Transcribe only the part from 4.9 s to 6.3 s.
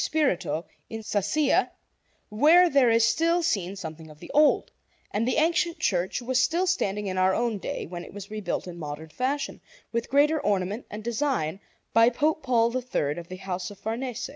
and the ancient church